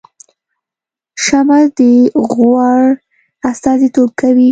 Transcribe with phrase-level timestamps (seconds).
[1.23, 1.79] شمعه د
[2.31, 2.81] غوړ
[3.51, 4.49] استازیتوب کوي